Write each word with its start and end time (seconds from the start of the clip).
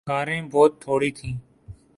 کاریں 0.07 0.41
بہت 0.51 0.71
تھوڑی 0.81 1.11
تھیں۔ 1.11 1.35